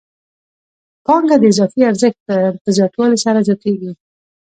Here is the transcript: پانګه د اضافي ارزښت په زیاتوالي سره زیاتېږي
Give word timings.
پانګه 1.05 1.37
د 1.39 1.43
اضافي 1.51 1.81
ارزښت 1.89 2.19
په 2.63 2.69
زیاتوالي 2.77 3.17
سره 3.25 3.39
زیاتېږي 3.47 3.91